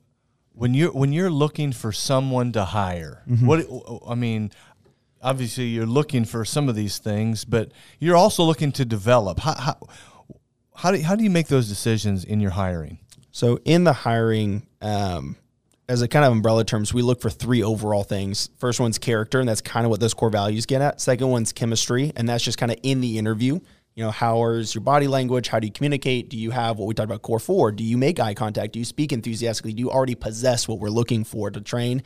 [0.53, 3.23] when you're when you're looking for someone to hire?
[3.29, 3.45] Mm-hmm.
[3.45, 3.65] What
[4.07, 4.51] I mean,
[5.21, 9.39] obviously you're looking for some of these things, but you're also looking to develop.
[9.39, 9.77] How how
[10.75, 12.99] how do how do you make those decisions in your hiring?
[13.31, 15.35] So in the hiring, um,
[15.87, 18.49] as a kind of umbrella terms, we look for three overall things.
[18.57, 21.01] First one's character, and that's kind of what those core values get at.
[21.01, 23.59] Second one's chemistry, and that's just kind of in the interview.
[23.95, 25.49] You know, how is your body language?
[25.49, 26.29] How do you communicate?
[26.29, 27.71] Do you have what we talked about core four?
[27.71, 28.73] Do you make eye contact?
[28.73, 29.73] Do you speak enthusiastically?
[29.73, 32.03] Do you already possess what we're looking for to train?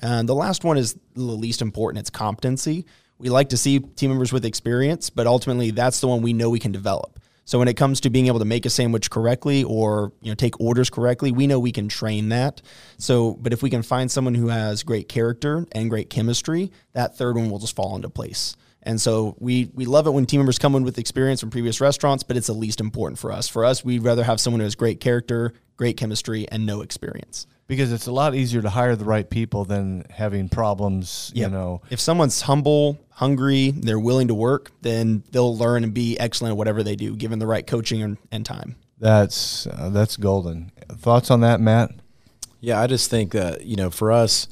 [0.00, 2.00] And the last one is the least important.
[2.00, 2.86] It's competency.
[3.18, 6.50] We like to see team members with experience, but ultimately that's the one we know
[6.50, 7.20] we can develop.
[7.44, 10.34] So when it comes to being able to make a sandwich correctly or you know
[10.34, 12.62] take orders correctly, we know we can train that.
[12.98, 17.16] So, but if we can find someone who has great character and great chemistry, that
[17.16, 18.56] third one will just fall into place.
[18.84, 21.80] And so we we love it when team members come in with experience from previous
[21.80, 23.48] restaurants, but it's the least important for us.
[23.48, 27.46] For us, we'd rather have someone who has great character, great chemistry, and no experience.
[27.72, 31.80] Because it's a lot easier to hire the right people than having problems, you know.
[31.88, 36.58] If someone's humble, hungry, they're willing to work, then they'll learn and be excellent at
[36.58, 38.76] whatever they do, given the right coaching and, and time.
[38.98, 40.70] That's uh, that's golden.
[40.90, 41.92] Thoughts on that, Matt?
[42.60, 44.48] Yeah, I just think that you know, for us,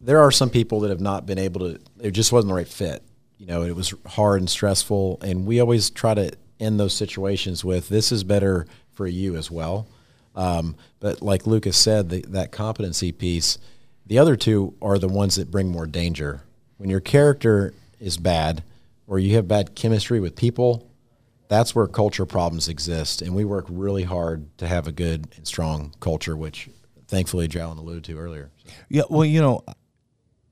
[0.00, 1.80] there are some people that have not been able to.
[2.00, 3.04] It just wasn't the right fit.
[3.38, 7.64] You know, it was hard and stressful, and we always try to end those situations
[7.64, 9.86] with, "This is better for you as well."
[10.34, 13.58] Um, but like Lucas said, the, that competency piece,
[14.06, 16.42] the other two are the ones that bring more danger.
[16.78, 18.64] When your character is bad,
[19.06, 20.90] or you have bad chemistry with people,
[21.48, 23.20] that's where culture problems exist.
[23.20, 26.70] And we work really hard to have a good and strong culture, which
[27.08, 28.50] thankfully Jalen alluded to earlier.
[28.88, 29.62] Yeah, well, you know,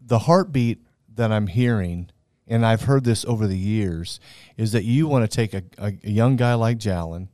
[0.01, 0.79] the heartbeat
[1.15, 2.11] that I'm hearing,
[2.47, 4.21] and I've heard this over the years,
[4.59, 7.29] is that you want to take a, a, a young guy like Jalen,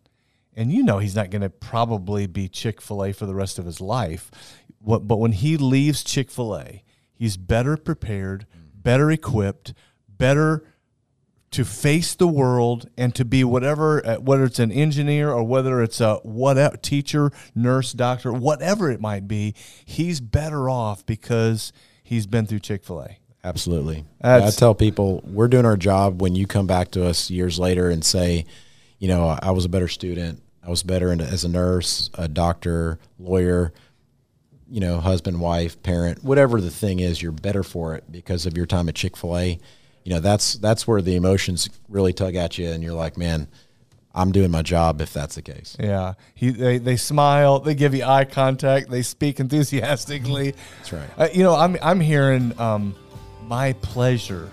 [0.56, 3.58] and you know he's not going to probably be Chick fil A for the rest
[3.58, 4.30] of his life.
[4.78, 6.82] What, but when he leaves Chick fil A,
[7.14, 9.74] he's better prepared, better equipped,
[10.08, 10.64] better
[11.52, 15.82] to face the world and to be whatever, uh, whether it's an engineer or whether
[15.82, 22.26] it's a whatever teacher, nurse, doctor, whatever it might be, he's better off because he's
[22.26, 23.18] been through Chick Fil A.
[23.44, 24.04] Absolutely.
[24.20, 27.90] I tell people we're doing our job when you come back to us years later
[27.90, 28.44] and say,
[28.98, 30.42] you know, I was a better student.
[30.66, 33.72] I was better in, as a nurse, a doctor, lawyer,
[34.68, 38.56] you know, husband, wife, parent, whatever the thing is, you're better for it because of
[38.56, 39.60] your time at Chick fil A.
[40.02, 43.46] You know, that's that's where the emotions really tug at you and you're like, man,
[44.12, 45.76] I'm doing my job if that's the case.
[45.78, 50.54] Yeah, he they, they smile, they give you eye contact, they speak enthusiastically.
[50.78, 51.10] That's right.
[51.16, 52.96] Uh, you know, I'm I'm hearing um,
[53.44, 54.50] my pleasure,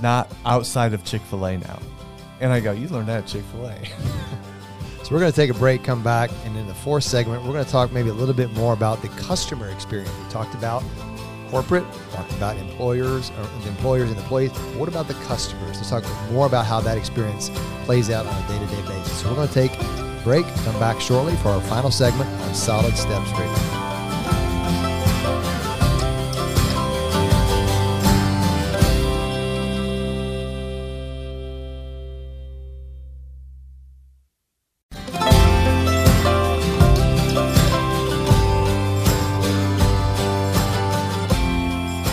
[0.00, 1.80] not outside of Chick Fil A now,
[2.40, 3.78] and I go, you learned that at Chick Fil A.
[5.12, 7.66] We're going to take a break, come back, and in the fourth segment, we're going
[7.66, 10.10] to talk maybe a little bit more about the customer experience.
[10.24, 10.82] We talked about
[11.50, 14.52] corporate, talked about employers, or employers and employees.
[14.74, 15.76] What about the customers?
[15.76, 17.50] Let's talk more about how that experience
[17.84, 19.20] plays out on a day-to-day basis.
[19.20, 22.54] So we're going to take a break, come back shortly for our final segment on
[22.54, 23.81] Solid Steps Radio.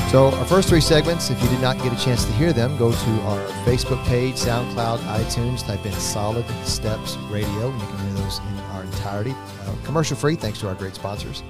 [0.10, 2.76] So, our first three segments, if you did not get a chance to hear them,
[2.78, 7.98] go to our Facebook page, SoundCloud, iTunes, type in Solid Steps Radio, and you can
[8.00, 9.36] hear those in our entirety.
[9.68, 11.44] Uh, commercial free, thanks to our great sponsors.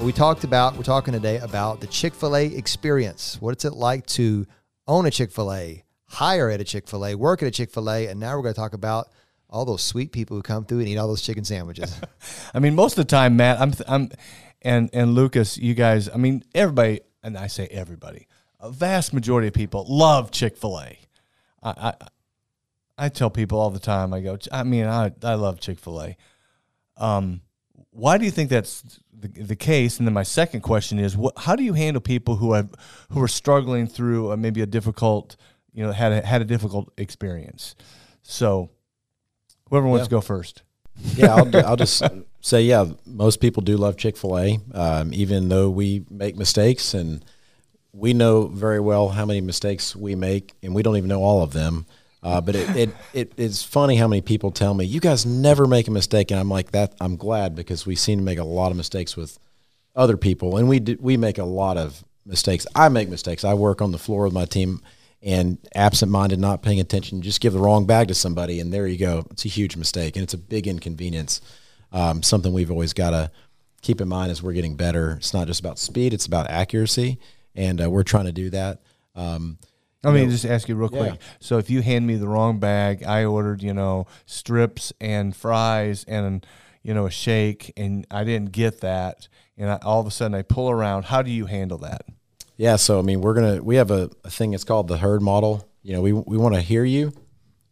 [0.00, 3.36] we talked about, we're talking today about the Chick fil A experience.
[3.38, 4.46] What's it like to
[4.88, 7.70] own a Chick fil A, hire at a Chick fil A, work at a Chick
[7.70, 9.10] fil A, and now we're going to talk about
[9.50, 12.00] all those sweet people who come through and eat all those chicken sandwiches.
[12.54, 14.10] I mean, most of the time, Matt, I'm, I'm,
[14.62, 18.28] and and Lucas, you guys, I mean, everybody and I say everybody,
[18.60, 20.98] a vast majority of people love Chick Fil A.
[21.62, 21.94] I, I
[22.98, 24.14] I tell people all the time.
[24.14, 26.16] I go, I mean, I I love Chick Fil A.
[26.96, 27.42] Um,
[27.90, 29.98] why do you think that's the, the case?
[29.98, 32.72] And then my second question is, what, how do you handle people who have
[33.10, 35.36] who are struggling through a, maybe a difficult,
[35.72, 37.74] you know, had a, had a difficult experience?
[38.22, 38.70] So,
[39.68, 40.04] whoever wants yeah.
[40.04, 40.62] to go first.
[41.16, 42.02] yeah, I'll, I'll just
[42.46, 46.94] say, yeah, most people do love Chick fil A, um, even though we make mistakes
[46.94, 47.24] and
[47.92, 51.42] we know very well how many mistakes we make, and we don't even know all
[51.42, 51.86] of them.
[52.22, 55.66] Uh, but it, it, it it's funny how many people tell me you guys never
[55.66, 56.94] make a mistake, and I'm like that.
[57.00, 59.38] I'm glad because we seem to make a lot of mistakes with
[59.96, 62.66] other people, and we do, we make a lot of mistakes.
[62.74, 63.44] I make mistakes.
[63.44, 64.82] I work on the floor with my team
[65.22, 68.98] and absent-minded, not paying attention, just give the wrong bag to somebody, and there you
[68.98, 69.26] go.
[69.30, 71.40] It's a huge mistake, and it's a big inconvenience.
[71.96, 73.30] Um, something we've always got to
[73.80, 75.12] keep in mind as we're getting better.
[75.12, 77.18] It's not just about speed; it's about accuracy,
[77.54, 78.82] and uh, we're trying to do that.
[79.14, 79.56] Um,
[80.04, 81.14] Let me know, just ask you real quick.
[81.14, 81.26] Yeah.
[81.40, 86.04] So, if you hand me the wrong bag, I ordered, you know, strips and fries
[86.06, 86.46] and
[86.82, 90.34] you know a shake, and I didn't get that, and I, all of a sudden
[90.34, 91.06] I pull around.
[91.06, 92.02] How do you handle that?
[92.58, 94.52] Yeah, so I mean, we're gonna we have a, a thing.
[94.52, 95.66] It's called the HEARD model.
[95.82, 97.12] You know, we we want to hear you,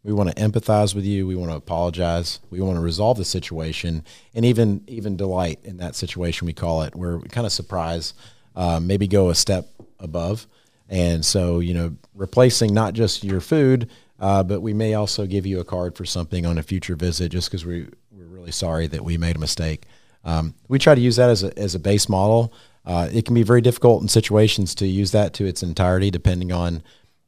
[0.04, 3.24] we want to empathize with you, we want to apologize, we want to resolve the
[3.24, 6.46] situation, and even even delight in that situation.
[6.46, 8.12] We call it where we kind of surprise,
[8.54, 9.66] um, maybe go a step
[9.98, 10.46] above,
[10.88, 13.90] and so you know, replacing not just your food,
[14.20, 17.30] uh, but we may also give you a card for something on a future visit,
[17.30, 19.86] just because we we're really sorry that we made a mistake.
[20.22, 22.52] Um, we try to use that as a as a base model.
[22.84, 26.52] Uh, it can be very difficult in situations to use that to its entirety, depending
[26.52, 26.82] on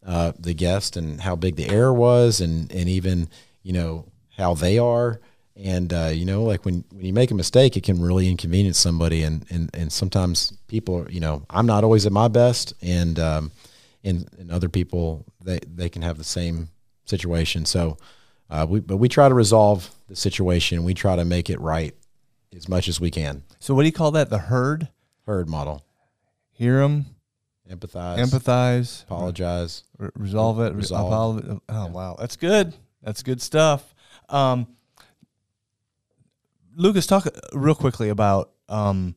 [0.07, 3.29] uh, the guest and how big the error was, and and even
[3.63, 5.21] you know how they are.
[5.57, 8.79] And uh, you know, like when, when you make a mistake, it can really inconvenience
[8.79, 13.19] somebody, and, and, and sometimes people, you know, I'm not always at my best, and
[13.19, 13.53] um,
[14.05, 16.69] and, and other people they they can have the same
[17.07, 17.65] situation.
[17.65, 17.97] So,
[18.51, 20.85] uh, we but we try to resolve the situation.
[20.85, 21.95] We try to make it right
[22.55, 23.43] as much as we can.
[23.59, 24.29] So, what do you call that?
[24.29, 24.89] The HEARD
[25.25, 25.85] HEARD model.
[26.53, 27.16] Hear them,
[27.71, 31.45] empathize, empathize, apologize, re- resolve it, resolve.
[31.47, 32.75] Re- oh wow, that's good.
[33.03, 33.95] That's good stuff.
[34.29, 34.67] Um,
[36.75, 39.15] Lucas, talk real quickly about um,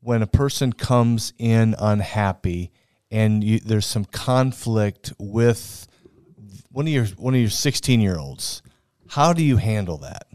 [0.00, 2.72] when a person comes in unhappy
[3.10, 5.86] and you, there's some conflict with
[6.70, 8.62] one of your one of your 16 year olds.
[9.08, 10.26] How do you handle that?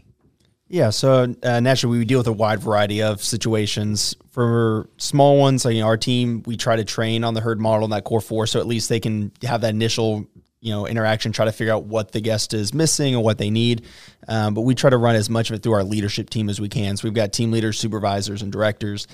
[0.68, 4.14] Yeah, so uh, naturally we deal with a wide variety of situations.
[4.30, 7.58] For small ones, like you know, our team, we try to train on the HEARD
[7.58, 10.26] model and that core four, so at least they can have that initial
[10.60, 13.50] you know interaction, try to figure out what the guest is missing and what they
[13.50, 13.86] need.
[14.26, 16.60] Um, but we try to run as much of it through our leadership team as
[16.60, 16.96] we can.
[16.96, 19.06] So we've got team leaders, supervisors, and directors,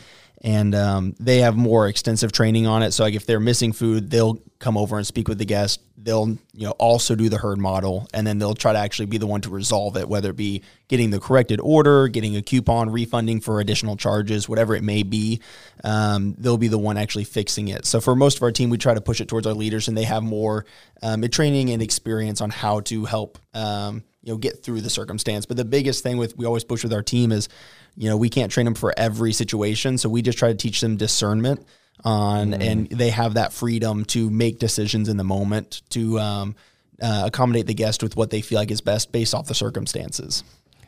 [0.45, 2.93] and um, they have more extensive training on it.
[2.93, 5.81] So like if they're missing food, they'll come over and speak with the guest.
[5.97, 9.17] They'll you know also do the HEARD model, and then they'll try to actually be
[9.17, 12.91] the one to resolve it, whether it be getting the corrected order, getting a coupon,
[12.91, 15.41] refunding for additional charges, whatever it may be.
[15.83, 17.87] Um, they'll be the one actually fixing it.
[17.87, 19.97] So for most of our team, we try to push it towards our leaders, and
[19.97, 20.67] they have more
[21.03, 25.47] um, training and experience on how to help um, you know get through the circumstance.
[25.47, 27.49] But the biggest thing with we always push with our team is
[27.97, 30.81] you know we can't train them for every situation, so we just try to teach
[30.81, 31.67] them discernment
[32.05, 32.61] on, mm.
[32.61, 36.57] and they have that freedom to make decisions in the moment to um,
[37.01, 40.43] uh, accommodate the guest with what they feel like is best based off the circumstances.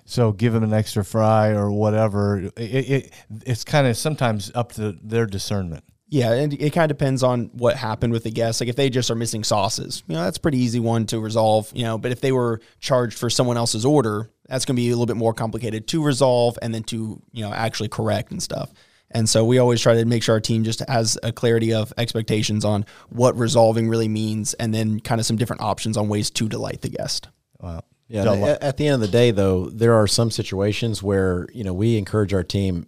[0.06, 2.50] So give them an extra fry or whatever.
[2.56, 3.12] It, it
[3.44, 5.84] it's kind of sometimes up to their discernment.
[6.08, 8.60] Yeah, and it kind of depends on what happened with the guests.
[8.60, 11.18] Like if they just are missing sauces, you know, that's a pretty easy one to
[11.18, 11.70] resolve.
[11.74, 14.86] You know, but if they were charged for someone else's order, That's going to be
[14.88, 18.40] a little bit more complicated to resolve and then to you know actually correct and
[18.40, 18.70] stuff.
[19.10, 21.92] And so we always try to make sure our team just has a clarity of
[21.98, 26.30] expectations on what resolving really means, and then kind of some different options on ways
[26.30, 27.28] to delight the guest.
[27.60, 27.82] Wow.
[28.08, 28.22] Yeah.
[28.24, 31.64] So- At, at the end of the day, though, there are some situations where you
[31.64, 32.86] know we encourage our team.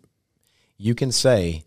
[0.76, 1.64] You can say,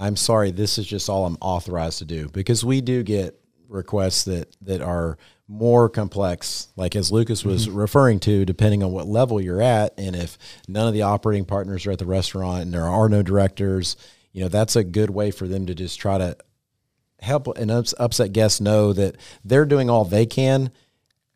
[0.00, 3.38] "I'm sorry, this is just all I'm authorized to do," because we do get
[3.68, 6.68] requests that that are more complex.
[6.76, 7.76] Like as Lucas was mm-hmm.
[7.76, 11.86] referring to, depending on what level you're at, and if none of the operating partners
[11.86, 13.96] are at the restaurant and there are no directors,
[14.32, 16.36] you know that's a good way for them to just try to
[17.20, 20.70] help an ups, upset guest know that they're doing all they can.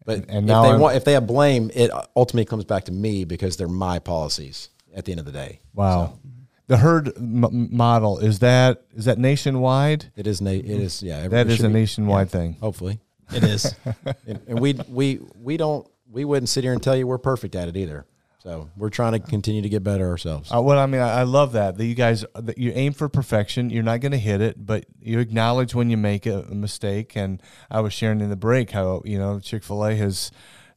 [0.07, 2.85] But and if now they I'm- want, if they have blame, it ultimately comes back
[2.85, 5.61] to me because they're my policies at the end of the day.
[5.73, 6.19] Wow.
[6.67, 10.11] The HEARD m- model is that is that nationwide?
[10.17, 11.17] It is, na- it is, yeah.
[11.19, 12.57] every- That it is a be- nationwide thing.
[12.61, 13.01] Hopefully,
[13.35, 13.75] It is.
[14.27, 17.55] and, and we we we don't we wouldn't sit here and tell you we're perfect
[17.55, 18.07] at it either.
[18.43, 20.53] So we're trying to continue to get better ourselves.
[20.55, 23.09] Uh, well, I mean, I, I love that that you guys that you aim for
[23.09, 23.71] perfection.
[23.71, 27.17] You're not going to hit it, but you acknowledge when you make a, a mistake.
[27.17, 30.31] And I was sharing in the break how you know Chick Fil A has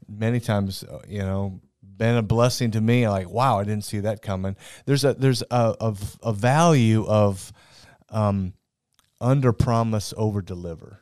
[0.08, 1.60] many times uh, you know
[1.98, 3.08] been a blessing to me.
[3.08, 4.56] Like, wow, I didn't see that coming.
[4.86, 7.52] There's a there's a a, a value of
[8.10, 8.54] um,
[9.20, 11.02] under promise over deliver.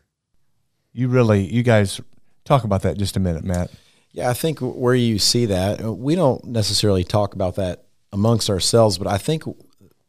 [0.93, 1.99] You really, you guys
[2.45, 3.71] talk about that just a minute, Matt.
[4.11, 7.83] Yeah, I think where you see that, uh, we don't necessarily talk about that
[8.13, 9.43] amongst ourselves, but I think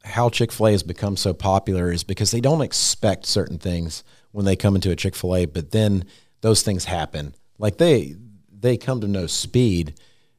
[0.04, 4.04] how Chick fil A has become so popular is because they don't expect certain things
[4.30, 6.04] when they come into a Chick fil A, but then
[6.40, 7.34] those things happen.
[7.58, 8.14] Like they
[8.48, 9.98] they come to know speed,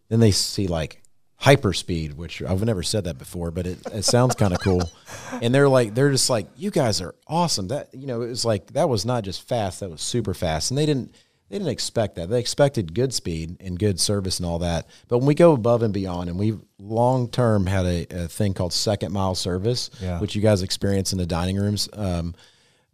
[0.09, 1.01] then they see like
[1.39, 4.89] hyper speed, which I've never said that before, but it, it sounds kind of cool.
[5.41, 7.67] And they're like, they're just like, you guys are awesome.
[7.67, 10.71] That you know, it was like that was not just fast, that was super fast.
[10.71, 11.13] And they didn't
[11.49, 12.29] they didn't expect that.
[12.29, 14.87] They expected good speed and good service and all that.
[15.07, 18.53] But when we go above and beyond, and we've long term had a, a thing
[18.53, 20.19] called second mile service, Yeah.
[20.19, 21.87] which you guys experience in the dining rooms.
[21.93, 22.33] Um,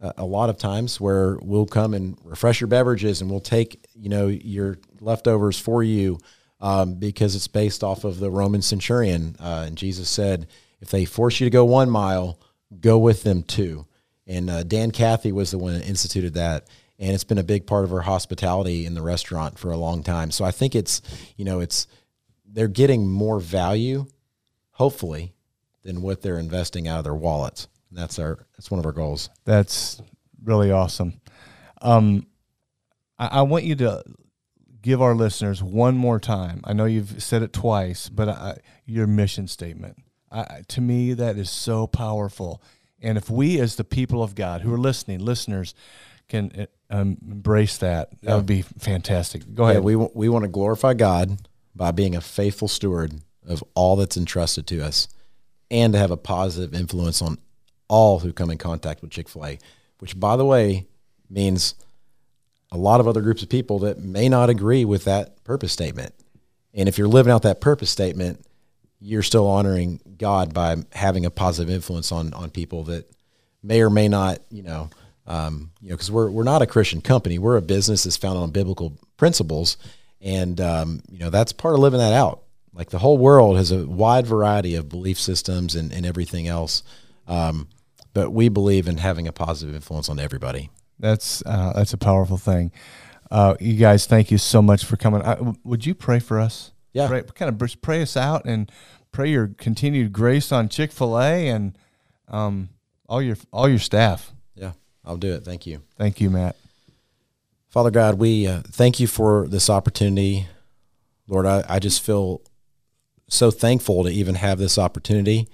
[0.00, 3.84] a a lot of times where we'll come and refresh your beverages and we'll take
[3.94, 6.18] you know your leftovers for you
[6.64, 9.36] um, because it's based off of the Roman centurion.
[9.38, 10.48] Uh, and Jesus said
[10.80, 12.40] if they force you to go one mile
[12.80, 13.86] go with them two.
[14.26, 16.66] And uh, Dan Cathy was the one that instituted that.
[16.98, 20.02] And it's been a big part of our hospitality in the restaurant for a long
[20.02, 20.30] time.
[20.30, 21.02] So I think it's
[21.36, 21.86] you know it's
[22.46, 24.06] they're getting more value
[24.70, 25.34] hopefully
[25.82, 27.68] than what they're investing out of their wallets.
[27.90, 29.28] And that's our that's one of our goals.
[29.44, 30.00] That's
[30.42, 31.20] really awesome.
[31.82, 32.26] Um,
[33.18, 34.02] I, I want you to
[34.84, 36.60] give our listeners one more time.
[36.64, 39.96] I know you've said it twice, but I, your mission statement.
[40.30, 42.62] I, to me, that is so powerful.
[43.00, 45.74] And if we, as the people of God who are listening, listeners,
[46.28, 49.42] can uh, um, embrace that, that would be fantastic.
[49.54, 49.84] Go Yeah, ahead.
[49.84, 53.14] we wa- we want to glorify God by being a faithful steward
[53.46, 55.08] of all that's entrusted to us,
[55.70, 57.38] and to have a positive influence on
[57.88, 59.58] all who come in contact with Chick Fil A.
[59.98, 60.86] Which, by the way,
[61.30, 61.74] means
[62.74, 66.12] a lot of other groups of people that may not agree with that purpose statement.
[66.74, 68.44] And if you're living out that purpose statement,
[69.00, 73.08] you're still honoring God by having a positive influence on on people that
[73.62, 74.90] may or may not, you know,
[75.26, 77.38] um, you know, because we're we're not a Christian company.
[77.38, 79.76] We're a business that's founded on biblical principles,
[80.20, 82.42] and um, you know that's part of living that out.
[82.72, 86.82] Like the whole world has a wide variety of belief systems and, and everything else,
[87.28, 87.68] um,
[88.14, 90.70] but we believe in having a positive influence on everybody.
[90.98, 92.72] That's uh, that's a powerful thing.
[93.30, 95.22] Uh, you guys, thank you so much for coming.
[95.22, 96.72] I, w- would you pray for us?
[96.92, 97.08] Yeah.
[97.08, 98.70] pray, kind of pray us out and
[99.10, 101.76] pray your continued grace on Chick Fil A and
[102.28, 102.68] um,
[103.08, 104.32] all your all your staff.
[104.54, 104.72] Yeah,
[105.04, 105.44] I'll do it.
[105.44, 105.82] Thank you.
[105.98, 106.56] Thank you, Matt.
[107.70, 110.46] Father God, we uh, thank you for this opportunity.
[111.26, 112.42] Lord, I, I just feel
[113.28, 115.48] so thankful to even have this opportunity.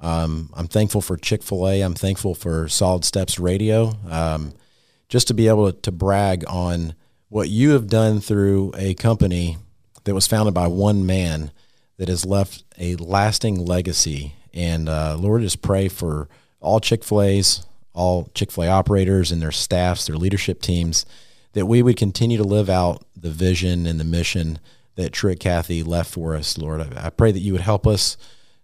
[0.00, 1.80] Um, I'm thankful for Chick fil A.
[1.80, 3.94] I'm thankful for Solid Steps Radio.
[4.08, 4.52] Um,
[5.14, 6.92] just to be able to, to brag on
[7.28, 9.56] what you have done through a company
[10.02, 11.52] that was founded by one man
[11.98, 14.34] that has left a lasting legacy.
[14.52, 19.30] And uh, Lord, just pray for all Chick fil A's, all Chick fil A operators
[19.30, 21.06] and their staffs, their leadership teams,
[21.52, 24.58] that we would continue to live out the vision and the mission
[24.96, 26.80] that Truett Cathy left for us, Lord.
[26.80, 28.16] I, I pray that you would help us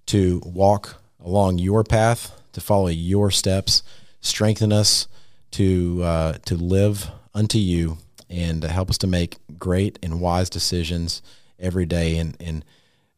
[0.07, 3.85] to walk along your path, to follow your steps,
[4.21, 5.07] strengthen us
[5.53, 7.99] to uh, to live unto you,
[8.29, 11.23] and to help us to make great and wise decisions
[11.59, 12.65] every day, and and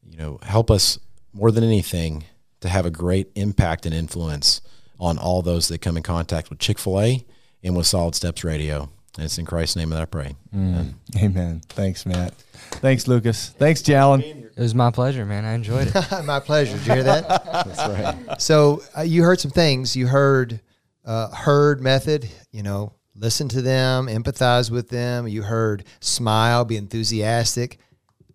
[0.09, 0.99] you know help us
[1.33, 2.25] more than anything
[2.61, 4.61] to have a great impact and influence
[5.01, 7.25] on all those that come in contact with Chick Fil A
[7.63, 8.89] and with Solid Steps Radio.
[9.17, 10.37] And it's in Christ's name that I pray.
[10.55, 10.95] Amen.
[11.19, 11.61] Amen.
[11.69, 12.33] Thanks, Matt.
[12.55, 13.51] Thanks, Lucas.
[13.51, 14.23] Thanks, Jalen.
[14.57, 15.45] It was my pleasure, man.
[15.45, 16.25] I enjoyed it.
[16.25, 16.77] My pleasure.
[16.79, 17.29] Did you hear that?
[17.45, 18.41] That's right.
[18.41, 19.97] so uh, you heard some things.
[19.97, 20.61] You heard
[21.05, 22.29] uh, HEARD method.
[22.51, 25.29] You know, listen to them, empathize with them.
[25.29, 27.79] You heard smile, be enthusiastic.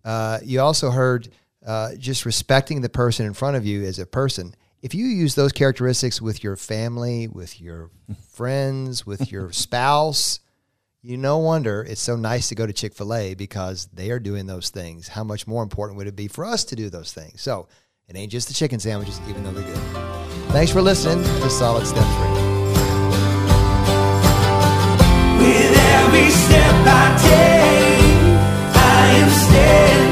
[0.04, 1.28] Uh, you also heard
[1.66, 4.54] uh, just respecting the person in front of you as a person.
[4.80, 7.90] If you use those characteristics with your family, with your
[8.30, 10.40] friends, with your spouse,
[11.02, 14.18] you no wonder it's so nice to go to Chick fil A because they are
[14.18, 15.08] doing those things.
[15.08, 17.40] How much more important would it be for us to do those things?
[17.40, 17.68] So
[18.08, 20.52] it ain't just the chicken sandwiches, even though they're good.
[20.52, 22.37] Thanks for listening to Solid Steps Radio.
[26.08, 30.07] Every step I take, I am standing.